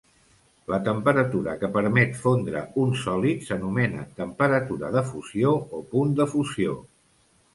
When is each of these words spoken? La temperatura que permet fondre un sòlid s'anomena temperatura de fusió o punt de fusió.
La 0.71 0.77
temperatura 0.85 1.51
que 1.63 1.69
permet 1.75 2.15
fondre 2.21 2.63
un 2.85 2.95
sòlid 3.03 3.45
s'anomena 3.49 4.05
temperatura 4.21 4.91
de 4.97 5.03
fusió 5.13 5.51
o 5.81 5.83
punt 5.95 6.19
de 6.21 6.27
fusió. 6.33 6.75